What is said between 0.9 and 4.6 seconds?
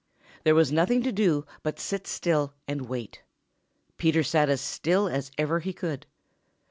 to do but to sit still and wait. Peter sat as